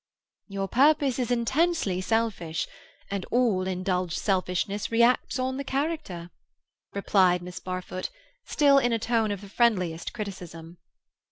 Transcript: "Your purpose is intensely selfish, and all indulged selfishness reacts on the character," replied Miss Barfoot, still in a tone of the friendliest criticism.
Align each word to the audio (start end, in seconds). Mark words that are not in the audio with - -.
"Your 0.47 0.67
purpose 0.67 1.19
is 1.19 1.29
intensely 1.29 2.01
selfish, 2.01 2.67
and 3.11 3.23
all 3.25 3.67
indulged 3.67 4.17
selfishness 4.17 4.91
reacts 4.91 5.37
on 5.37 5.57
the 5.57 5.63
character," 5.63 6.31
replied 6.93 7.43
Miss 7.43 7.59
Barfoot, 7.59 8.09
still 8.43 8.79
in 8.79 8.93
a 8.93 8.97
tone 8.97 9.29
of 9.29 9.41
the 9.41 9.47
friendliest 9.49 10.11
criticism. 10.11 10.79